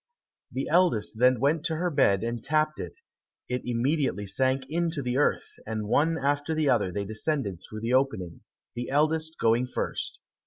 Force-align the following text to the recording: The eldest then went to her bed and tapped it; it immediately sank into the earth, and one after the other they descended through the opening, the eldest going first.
The 0.51 0.67
eldest 0.67 1.19
then 1.19 1.39
went 1.39 1.63
to 1.65 1.75
her 1.75 1.91
bed 1.91 2.23
and 2.23 2.43
tapped 2.43 2.79
it; 2.79 2.97
it 3.47 3.61
immediately 3.65 4.25
sank 4.25 4.65
into 4.67 5.03
the 5.03 5.17
earth, 5.17 5.57
and 5.67 5.87
one 5.87 6.17
after 6.17 6.55
the 6.55 6.69
other 6.71 6.91
they 6.91 7.05
descended 7.05 7.61
through 7.61 7.81
the 7.81 7.93
opening, 7.93 8.41
the 8.73 8.89
eldest 8.89 9.37
going 9.37 9.67
first. 9.67 10.19